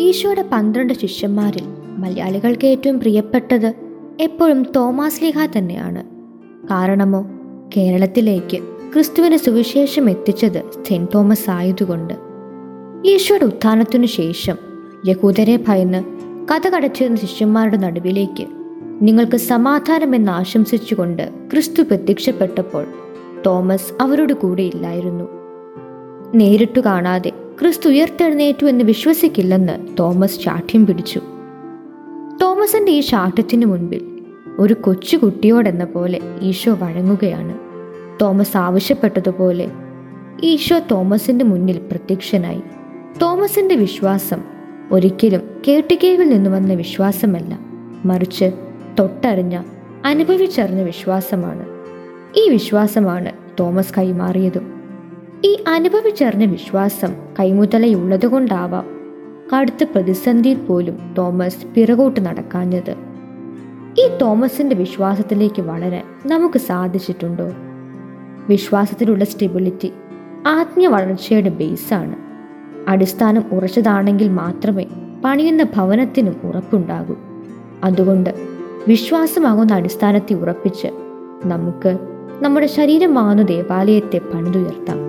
ഈശോയുടെ 0.00 0.44
പന്ത്രണ്ട് 0.52 0.92
ശിഷ്യന്മാരിൽ 0.92 1.62
മലയാളികൾക്ക് 1.98 2.66
ഏറ്റവും 2.66 3.00
പ്രിയപ്പെട്ടത് 3.00 3.74
എപ്പോഴും 4.20 4.62
തോമാസ് 4.76 5.24
ലിഹ 5.24 5.46
തന്നെയാണ്. 5.46 6.04
കാരണമോ 6.66 7.26
കേരളത്തിലേക്ക് 7.76 8.58
ക്രിസ്തുവിന് 8.92 9.36
സുവിശേഷം 9.36 10.10
എത്തിച്ചത് 10.10 10.84
സെന്റ് 10.84 11.10
തോമസ് 11.14 11.50
ആയതുകൊണ്ട്. 11.50 12.14
ഈശോയുടെ 13.08 13.44
ഉത്ഥാനത്തിനു 13.44 14.06
ശേഷം 14.06 14.56
യഹൂദരെ 15.06 15.56
ഭയന്ന് 15.68 16.04
കഥ 16.52 16.68
കടച്ചിരുന്ന 16.68 17.16
ശിഷ്യന്മാരുടെ 17.16 17.76
നടുവിലേക്ക് 17.76 18.46
നിങ്ങൾക്ക് 19.02 19.36
സമാധാനമെന്ന് 19.36 20.32
ആശംസിച്ചുകൊണ്ട് 20.32 21.30
ക്രിസ്തു 21.50 21.82
പ്രത്യക്ഷപ്പെട്ടപ്പോൾ 21.82 22.86
തോമസ് 23.46 24.02
അവരോട് 24.02 24.32
കൂടെ 24.32 24.62
ഇല്ലായിരുന്നു. 24.62 25.24
നേരിട്ടു 26.34 26.80
കാണാതെ 26.80 27.32
ക്രിസ്തു 27.60 27.88
ഉയർത്തെഴുന്നേറ്റു 27.88 28.66
എന്ന് 28.66 28.84
വിശ്വസിക്കില്ലെന്ന് 28.84 29.96
തോമസ് 29.98 30.40
ചാഠ്യം 30.40 30.86
പിടിച്ചു. 30.86 31.20
തോമസിന്റെ 32.42 32.92
ഈ 32.92 33.00
ശാഠ്യത്തിനു 33.00 33.66
മുൻപിൽ 33.66 34.18
ഒരു 34.58 34.74
കൊച്ചുകുട്ടിയോടെന്ന 34.74 35.84
പോലെ 35.84 36.20
ഈശോ 36.40 36.72
വഴങ്ങുകയാണ്. 36.72 37.58
തോമസ് 38.20 38.56
ആവശ്യപ്പെട്ടതുപോലെ 38.56 39.70
ഈശോ 40.42 40.78
തോമസിന്റെ 40.78 41.44
മുന്നിൽ 41.44 41.78
പ്രത്യക്ഷനായി. 41.78 42.62
തോമസിന്റെ 43.22 43.74
വിശ്വാസം 43.74 44.42
ഒരിക്കലും 44.92 45.40
കേട്ടുകേവിൽ 45.68 46.28
നിന്ന് 46.28 46.50
വന്ന 46.50 46.74
വിശ്വാസമല്ല. 46.74 47.58
മറിച്ച് 48.04 48.52
തൊട്ടറിഞ്ഞ 48.98 49.62
അനുഭവിച്ചറിഞ്ഞ 50.04 50.82
വിശ്വാസമാണ്. 50.82 51.66
ഈ 52.36 52.48
വിശ്വാസമാണ് 52.48 53.32
തോമസ് 53.60 53.94
കൈമാറിയതും. 53.98 54.77
ഈ 55.44 55.64
അനുഭവിച്ചറിഞ്ഞ 55.68 56.44
വിശ്വാസം 56.44 57.14
കൈമുതലയുള്ളതുകൊണ്ടാവാം 57.40 58.86
കടുത്ത 59.54 59.84
പ്രതിസന്ധിയിൽ 59.84 60.58
പോലും 60.58 61.14
തോമസ് 61.18 61.66
പിറകോട്ട് 61.66 62.20
നടക്കാഞ്ഞത്. 62.20 62.94
ഈ 64.00 64.08
തോമസിന്റെ 64.22 64.76
വിശ്വാസത്തിലേക്ക് 64.76 65.62
വളരാൻ 65.62 66.04
നമുക്ക് 66.26 66.58
സാധിച്ചിട്ടുണ്ടോ? 66.58 67.52
വിശ്വാസത്തിലുള്ള 68.48 69.24
സ്റ്റെബിലിറ്റി 69.24 69.92
ആത്മീയ 70.46 70.86
വളർച്ചയുടെ 70.86 71.48
ബേസാണ് 71.48 72.16
അടിസ്ഥാനം 72.88 73.44
ഉറച്ചതാണെങ്കിൽ 73.52 74.28
മാത്രമേ 74.28 74.86
പണിയുന്ന 75.24 75.62
ഭവനത്തിനും 75.62 76.40
ഉറപ്പുണ്ടാകൂ. 76.44 77.16
അതുകൊണ്ട് 77.84 78.30
വിശ്വാസമാകുന്ന 78.88 79.72
അടിസ്ഥാനത്തെ 79.74 80.34
ഉറപ്പിച്ച് 80.34 80.88
നമുക്ക് 81.44 81.98
നമ്മുടെ 82.42 82.66
ശരീരമാകുന്ന 82.66 83.42
ദേവാലയത്തെ 83.42 84.18
പണിതുയർത്താം. 84.18 85.07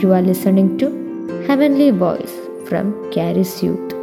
You 0.00 0.14
are 0.14 0.22
listening 0.22 0.78
to 0.78 0.86
Heavenly 1.46 1.90
Voice 1.90 2.32
from 2.66 2.94
Caris 3.12 3.62
Youth. 3.62 4.01